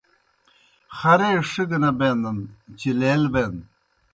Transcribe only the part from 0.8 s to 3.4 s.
خرے ݜِکہ نہ بینَن چہ لیل